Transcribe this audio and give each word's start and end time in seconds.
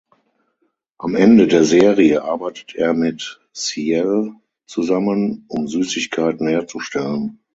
Am 0.97 1.13
Ende 1.15 1.45
der 1.47 1.63
Serie 1.63 2.23
arbeitet 2.23 2.73
er 2.73 2.95
mit 2.95 3.39
Ciel 3.53 4.31
zusammen 4.65 5.45
um 5.47 5.67
Süßigkeiten 5.67 6.47
herzustellen. 6.47 7.37